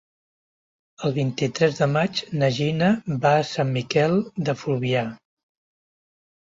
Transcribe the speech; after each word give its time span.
El 1.09 1.13
vint-i-tres 1.17 1.77
de 1.83 1.87
maig 1.93 2.21
na 2.41 2.51
Gina 2.57 2.89
va 3.27 3.35
a 3.43 3.47
Sant 3.53 3.73
Miquel 3.79 4.19
de 4.49 4.61
Fluvià. 4.65 5.07